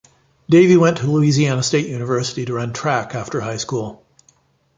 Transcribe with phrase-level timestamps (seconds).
[0.49, 4.03] Davy went to Louisiana State University to run track after high school.